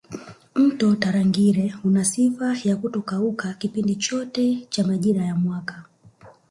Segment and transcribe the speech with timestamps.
[0.55, 5.85] Mto Tarangire una sifa ya kutokauka kipindi chote cha majira ya mwaka